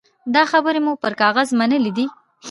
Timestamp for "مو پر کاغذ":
0.85-1.49